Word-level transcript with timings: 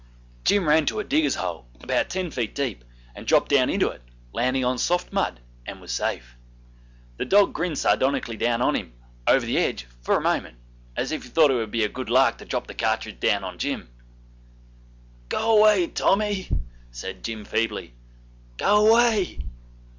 Jim 0.43 0.67
ran 0.67 0.83
to 0.87 0.99
a 0.99 1.03
digger's 1.03 1.35
hole, 1.35 1.67
about 1.81 2.09
ten 2.09 2.31
feet 2.31 2.55
deep, 2.55 2.83
and 3.13 3.27
dropped 3.27 3.49
down 3.49 3.69
into 3.69 3.87
it 3.89 4.01
landing 4.33 4.65
on 4.65 4.79
soft 4.79 5.13
mud 5.13 5.39
and 5.63 5.79
was 5.79 5.91
safe. 5.91 6.35
The 7.17 7.25
dog 7.25 7.53
grinned 7.53 7.77
sardonically 7.77 8.35
down 8.37 8.63
on 8.63 8.75
him, 8.75 8.93
over 9.27 9.45
the 9.45 9.59
edge, 9.59 9.85
for 10.01 10.17
a 10.17 10.21
moment, 10.21 10.57
as 10.95 11.11
if 11.11 11.21
he 11.21 11.29
thought 11.29 11.51
it 11.51 11.55
would 11.55 11.69
be 11.69 11.83
a 11.83 11.87
good 11.87 12.09
lark 12.09 12.39
to 12.39 12.45
drop 12.45 12.65
the 12.65 12.73
cartridge 12.73 13.19
down 13.19 13.43
on 13.43 13.59
Jim. 13.59 13.89
'Go 15.29 15.59
away, 15.59 15.85
Tommy,' 15.85 16.49
said 16.89 17.23
Jim 17.23 17.45
feebly, 17.45 17.93
'go 18.57 18.87
away. 18.87 19.37